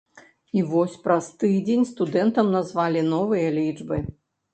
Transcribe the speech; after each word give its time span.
І 0.59 0.61
вось 0.69 0.95
праз 1.03 1.27
тыдзень 1.43 1.85
студэнтам 1.89 2.49
назвалі 2.55 3.05
новыя 3.13 3.53
лічбы. 3.59 4.01